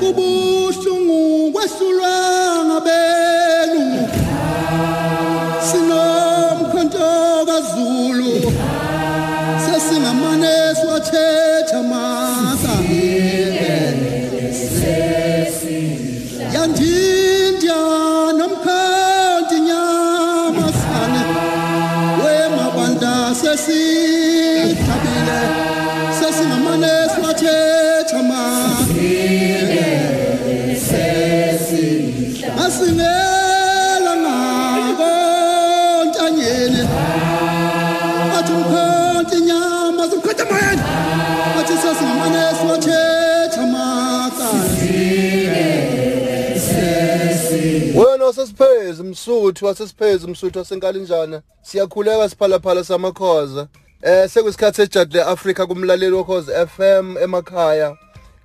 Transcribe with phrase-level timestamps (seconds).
[0.00, 1.20] kubuhlungu
[1.52, 2.14] kwehlulwa
[2.66, 3.86] ngabelu
[5.68, 7.10] sinomkhonto
[7.48, 8.32] kaZulu.
[9.64, 12.74] Sesingamane siwathetha masa
[16.54, 17.80] yandindya
[18.38, 21.22] nomkhonto nyama sane
[22.22, 25.40] wemabandla sesithabile.
[26.18, 27.73] Sesingamane siwathetha
[38.44, 40.82] athi umkhonto inyama zimkhonto moyeni
[41.58, 44.94] athi sesingamane siwathetha makani
[47.96, 51.42] wena wasesiphezi msuthu wasesiphezi msuthu wasenkalinjana.
[51.62, 53.66] Siyakhuleka siphalaphala samakhoza.
[54.02, 57.96] Eh sekuyisikhathi sejadle Africa kumlaleli wokhoza FM emakhaya.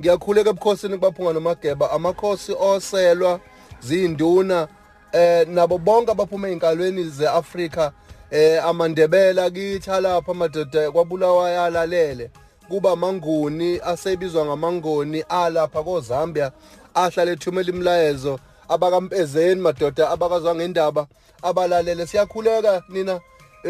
[0.00, 1.90] Ngiyakhuleka ebukhosini kubaphunga nomageba.
[1.90, 3.40] Amakhosi oselwa
[3.80, 4.68] zinduna
[5.12, 7.92] eh nabo bonke abaphuma einkalweni zeAfrica
[8.30, 12.30] eh amandebela kithi lapha amadoda kwabulawa yalalele
[12.68, 16.52] kuba manguni asebizwa ngamangoni alapha koZambia
[16.94, 21.06] ahlale ethumela imlayezo abakampezeni madoda abakazwa ngendaba
[21.42, 22.06] abalalele.
[22.06, 23.20] Siyakhuleka nina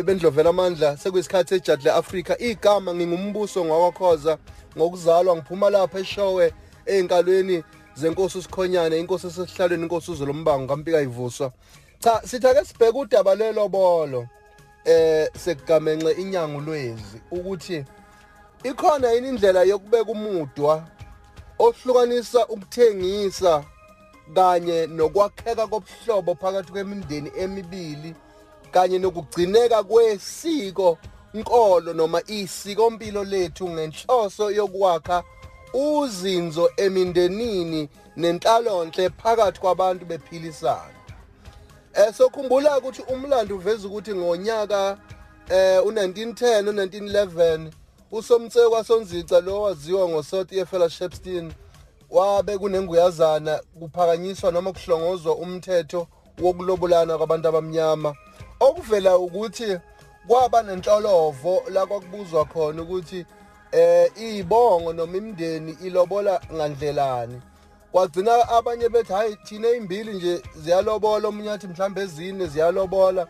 [0.05, 0.97] bendlovela amandla.
[0.97, 4.39] Sekuyisikhathi ejadle Africa igama ngingumbuso ngwakhoza
[4.77, 6.53] ngokuzalwa ngiphuma lapha eshowe
[6.87, 11.53] einkalweni zenkosi usikhonyane inkosi esesihlalweni inkosi uzolombango kampika ivuswa.
[11.98, 14.27] Cha sithake sibheke udaba lelobolo
[14.84, 17.84] eh sekugamenxe inyango lwezi ukuthi
[18.65, 20.83] ikhona yini indlela yokubeka umudwa
[21.59, 23.65] ohlukanisa ukuthengisa
[24.34, 28.15] kanye nokwakheka kobuhlobo phakathi kwemindeni emibili
[28.71, 30.99] kanye nokugcineka kwesiko
[31.34, 35.22] nkolo noma isikompilo lethu ngenhloso yokwakha
[35.75, 40.97] uzinzo emindenini nenhlalonhle phakathi kwabantu bephilisana.
[41.98, 44.98] Eh sokhumbula ukuthi umlando uveza ukuthi ngonyaka
[45.50, 47.70] eh u1910 u1911
[48.12, 51.53] usomtseko wasonzica lo waziwa ngoSothi Fellowshipstein
[52.10, 56.06] wabe kunenguyazana kuphakanyiswa noma kuhlongozwa umthetho
[56.42, 58.15] wokulobolana kwabantu abamnyama.
[58.60, 59.78] Okuvela ukuthi
[60.28, 63.26] kwaba nenhlolovo la kwakubuzwa khona ukuthi
[63.72, 67.42] eh izibongo noma imindeni ilobola ngandlelani.
[67.93, 73.28] Kwagcina abanye bethi hayi thina imbili nje ziyalobola omunye athi mhlambe ezine ziyalobola.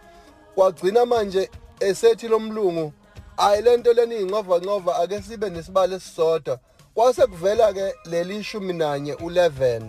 [0.54, 2.92] Kwagcina manje esethi lomlungu
[3.36, 6.58] ayi lento leni ingcova ngcova ake sibe nesibalo esisodwa.
[6.94, 9.82] Kwase kuvela ke leli 11 u11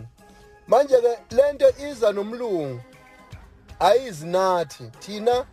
[0.68, 2.82] manje ke lento iza nomlungu
[3.80, 5.46] ayizinathi thina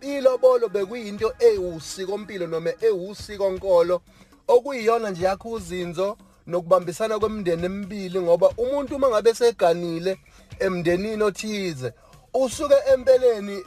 [0.00, 4.00] ilobolo bekuyinto ewusikompilo noma ewusikonkolo
[4.48, 6.16] okuyiyona nje yakho uzinzo.
[6.46, 10.18] Nokubambisana kwemindeni emibili ngoba umuntu uma ngabe seganile
[10.58, 11.92] emndenini othize
[12.34, 13.64] usuke empeleni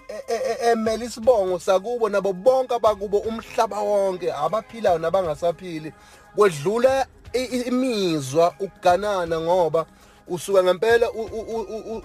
[0.61, 5.93] emela isibongo sakubo nabo bonke abakubo umhlaba wonke abaphilayo nabangasaphili
[6.35, 7.07] kwedlula
[7.67, 9.85] imizwa ukuganana ngoba
[10.27, 11.11] usuka ngempela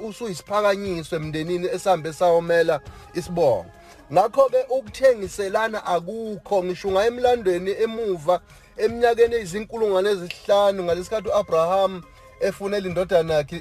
[0.09, 2.81] usuyisiphakanyiswe emndenini esambe sawomela
[3.15, 3.66] isibongo.
[4.12, 8.41] Ngakho ke ukuthengiselana akukho ngisho ngayemlandweni emuva
[8.77, 12.03] eminyakeni eyizinkulungwane ezihlanu ngalesikhathi uAbraham
[12.41, 13.59] efunela indodana yakhe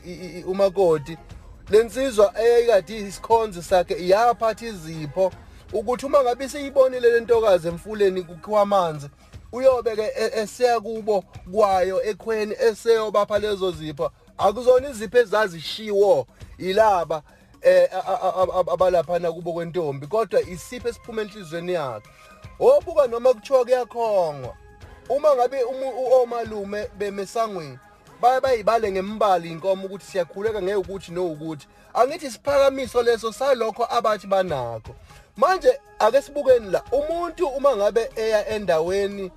[0.48, 1.18] umakoti
[1.70, 5.32] lensizwa eyayikade isikhonzi sakhe yaphatha izipho
[5.74, 9.08] ukuthi uma ngabe seyibonile lentokazi emfuleni kukhiwa amanzi
[9.52, 14.12] uyobe ke eseya kubo kwayo ekhweni eseyobapha lezo zipho.
[14.38, 17.22] Akuzona izipho ezazishiwo ilaba
[17.62, 17.90] eh
[18.74, 22.10] abalaphana kubo kwentombi kodwa isipho esiphuma enhlizweni yakhe.
[22.60, 24.56] Obuka noma kuthiwa kuyakhongwa
[25.12, 25.58] uma ngabe
[26.22, 27.80] omalume bemesangweni
[28.22, 34.28] baye bayibale ngembali inkomo ukuthi siyakhuleka ngeke ukuthi no ukuthi angithi isiphakamiso leso salokho abathi
[34.28, 34.96] banakho.
[35.38, 39.32] Manje ake sibukeni la umuntu uma ngabe eya endaweni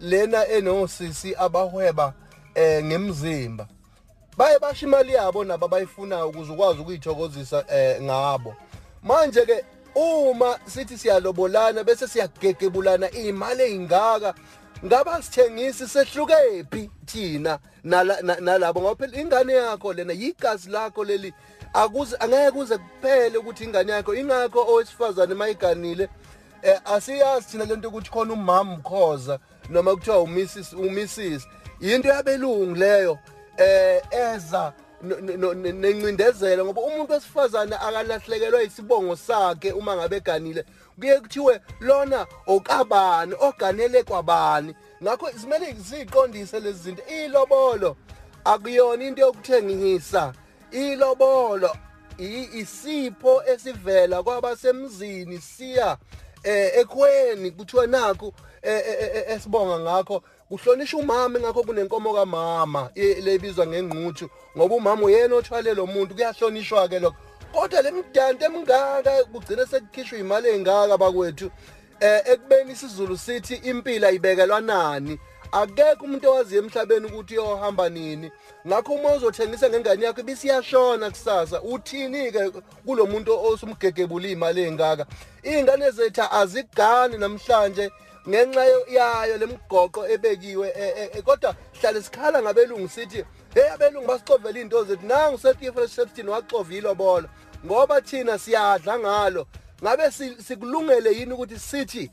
[0.00, 2.12] lena enosisi abahweba
[2.54, 3.66] eh ngemzimba
[4.36, 8.54] baye basho imali yabo nabo abayifunayo ukuze ukwazi ukuyithokozisa eh ngabo.
[9.02, 13.74] Manje ke uma sithi siyalobolana bese siyagegebulana imali
[14.82, 18.80] ezingaka ngaba sithengisi sehlukephi thina nalabo?
[18.80, 21.32] Ngoba phela ingane yakho lena yigazi lakho leli.
[21.74, 24.14] Akuze angeke kuze kuphele ukuthi ingane yakho.
[24.14, 26.08] Ingakho owesifazane mayiganile
[26.62, 29.38] eh asiyazi thina lento ukuthi khona umama mkhoza
[29.70, 31.46] noma kuthiwa uMrs uMrs.
[31.80, 33.18] Into yabelungu leyo
[33.56, 40.64] eh eza nencindezelo ngoba umuntu wesifazane akalahlekelwa isibongo sakhe uma ngabe ganile
[40.98, 44.74] kuye kuthiwe lona okabani oganele kwabani?
[45.02, 47.02] Ngakho simele siqondise lezi zinto.
[47.08, 47.96] Ilobolo
[48.44, 50.32] akuyona into yokuthengisa.
[50.70, 51.76] Ilobolo
[52.18, 55.98] isipho esivela kwabasemzini siya
[56.42, 58.32] eh ekweni kuthiwa naku
[58.62, 65.36] eh, eh, eh, esibonga ngakho kuhlonishwa umama ngakho kunenkomo kamama lebizwa ngengquthu ngoba umama uyena
[65.36, 67.16] othwale lo muntu kuyahlonishwa ke lokho.
[67.52, 71.50] Kodwa lemidante emingaka kugcina sekukhishwa imali engaka bakwethu
[72.00, 75.18] eh ekubeni isizulu sithi impilo ayibekelwa nani.
[75.52, 78.30] Akekho umuntu owaziyo emhlabeni ukuthi uyohamba nini.
[78.66, 81.62] Ngakho uma uzothengisa ngengane yakho ibisiyashona kusasa.
[81.62, 82.50] Uthini ke
[82.86, 85.06] kulo muntu osumgegebula imali engaka
[85.42, 87.90] ingane zethu azigani namhlanje.
[88.28, 93.24] Ngenxa yo- yayo lemigoqo ebekiwe eh, eh, eh, kodwa hlale sikhala ngabelungu sithi
[93.54, 97.28] hey abelungu basixovela izinto zethu nangu setifre septin waxovile bola
[97.66, 99.46] ngoba thina siyadla ngalo.
[99.82, 102.10] Ngabe si- sikulungele yini ukuthi sithi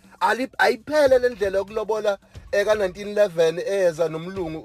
[0.58, 2.18] ayiphele le ndlela yokulobola
[2.52, 4.60] eka 1911 eza nomlungu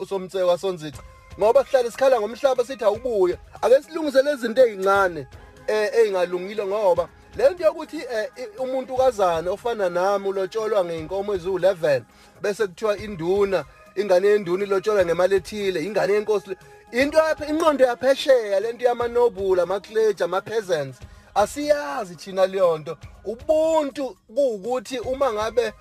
[0.00, 0.98] usomtseko wasonzica
[1.38, 3.38] ngoba sihlale sikhala ngomhlaba sithi awubuye.
[3.62, 5.26] Ake silungise lezi zinto ezincane
[5.68, 12.02] engalungile ngoba le nto yokuthi eh, umuntu kazana ofana nami ulotsholwa ngeinkomo eziwu11
[12.42, 13.64] bese kuthiwa induna
[13.96, 16.56] ingane yenduna ilotsholwa ngemali ethile ingane yenkosi
[16.92, 20.98] into inqondo yaphesheya lento yamanobula ama-clergy ama-peasants
[21.34, 25.72] asiyazi thina leyo nto ubuntu kuwukuthi uma ngabe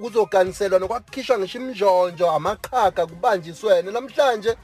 [0.00, 4.56] kuzoganiselwa nokwakukhishwa ngisho imnjonjo amaqhaga kubanjiswene namhlanje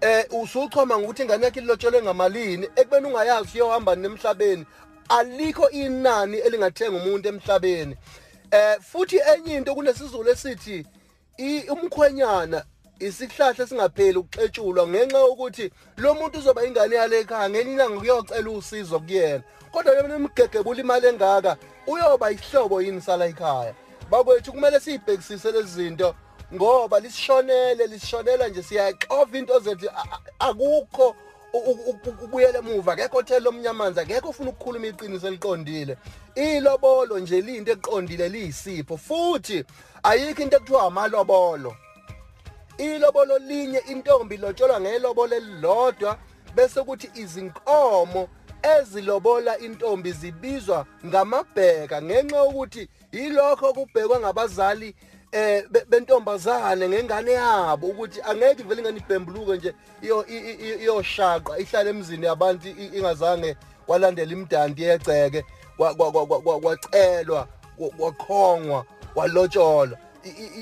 [0.00, 4.66] eh usuchoma ngokuthi ingane yakhe ilotshelwe ngamalini ekubeni ungayazi uyohamba nemhlabeni
[5.10, 7.96] alikho inani elingathenga umuntu emhlabeni.
[8.50, 10.86] Eh futhi enye into kunesizulu esithi
[11.38, 12.64] i- umkhwenyana
[12.98, 19.00] isihlahla singapheli ukuxetshulwa ngenxa yokuthi lo muntu uzoba ingane yale ekhaya ngenye ilanga kuyocela usizo
[19.00, 19.42] kuyena.
[19.72, 23.74] Kodwa yona imgegebula imali engaka uyoba ihlobo yini sala ekhaya?
[24.10, 26.14] Bakwethu kumele siyibhekisise lezi zinto
[26.54, 31.14] ngoba lisishonele lisishonela nje siyaxova into zethu a- a- akukho u- u- u-
[32.24, 32.92] ubuyele emuva.
[32.92, 35.96] Akekho othela omnyamanzi akekho ufuna ukukhuluma iqiniso eliqondile.
[36.34, 38.96] Ilobolo nje liyinto eqondile liyisipho.
[38.96, 39.64] Futhi
[40.02, 41.76] ayikho into ekuthiwa amalobolo.
[42.78, 46.18] Ilobolo linye intombi lotsholwa ngelobolo elilodwa
[46.54, 48.28] bese kuthi izinkomo
[48.62, 54.94] ezilobola intombi zibizwa ngamabheka ngenxa yokuthi yilokho kubhekwa ngabazali
[55.32, 59.74] eh be- bentombazane ngengane yabo ukuthi angeke ivele ingane ibhembuluke nje
[60.82, 63.56] iyoshaqa ihlale emzini yabantu ingazange
[63.88, 65.44] walandela imdanti yegceke
[65.76, 67.48] kwa- kwa- kwa- kwa- kwa- kwacelwa
[67.78, 68.84] kwa- kwakhongwa
[69.14, 69.98] walotsholwa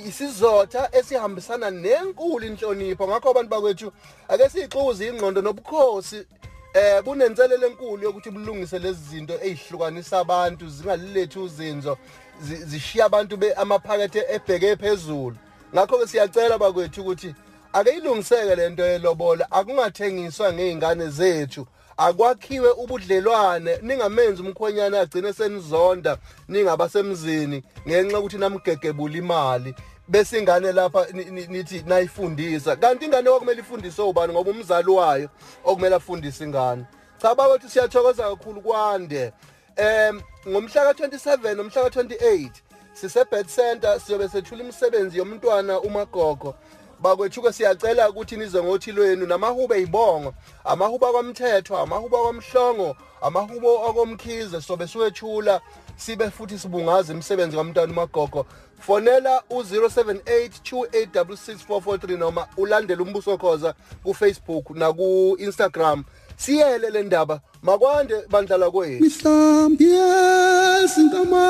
[0.07, 3.09] isizotha esihambisana nenkulu inhlonipho.
[3.09, 3.93] Ngakho abantu bakwethu
[4.29, 6.27] ake siyixuze ingqondo nobukhosi
[6.75, 11.97] eh bunenselelo enkulu yokuthi bulungise lezi zinto ezihlukanisa abantu zingalilethi uzinzo.
[11.97, 15.37] zi- zishiya abantu amaphakethe ebheke phezulu.
[15.75, 17.35] Ngakho ke siyacela bakwethu ukuthi
[17.73, 21.67] ake ilungiseke lento yelobola akungathengiswa ngeingane zethu.
[21.97, 26.17] Akwakhiwe ubudlelwane ningamenzi umkhwenyana agcine senizonda
[26.49, 29.75] ningabasemzini ngenxa yokuthi namgegebula imali
[30.09, 32.77] bese ingane lapha ni- ni- nithi nayifundisa.
[32.77, 34.33] Kanti ingane okumele ifundiswe ubani?
[34.33, 35.29] Ngoba umzali wayo
[35.65, 36.85] okumele afundise ingane.
[37.23, 39.33] Cha bakwethu siyathokoza kakhulu kwande.
[39.79, 42.51] Em ngomhla ka27 nomhla ka28
[42.93, 46.55] sise birth center siyobe sethula imisebenzi yomntwana umagogo.
[47.01, 54.87] Bakwethuke siyacela ukuthi nize ngothi lwenu namahubo eyibongo amahubo akwamthetho amahubo akwamhlongo amahubo akomkhize sobe
[54.87, 55.61] siwethula
[55.97, 58.47] sibe futhi sibungaza imisebenzi kamntwana umagogo.
[58.81, 66.05] Fonela u-078 2866443 noma ulandele umbuso khoza kufacebook naku-instagram.
[66.43, 69.03] Siyele le ndaba makwande bandlala kwethu.
[69.05, 71.47] Mihlambi yezinkamo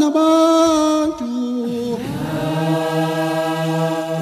[0.00, 1.24] nabantu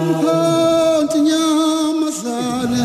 [0.02, 2.82] umkhonti nyamazane.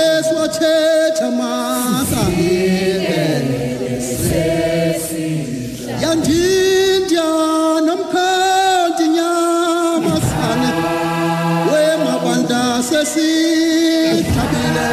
[0.00, 3.24] Sesingamane siwathetha masangile
[6.02, 7.28] yandindya
[7.86, 10.70] nomkhonti nyamasane
[11.72, 14.88] wemabanda sesithabile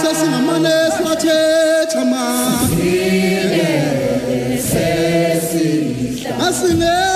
[0.00, 3.68] sesingamane siwathetha masangile
[6.46, 7.13] asinge